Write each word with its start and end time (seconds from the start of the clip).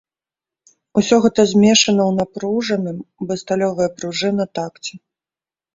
Усё 1.01 1.15
гэта 1.25 1.45
змешана 1.51 2.03
ў 2.09 2.17
напружаным, 2.23 2.97
бы 3.29 3.33
сталёвая 3.45 3.87
спружына, 3.95 4.43
такце. 4.61 4.95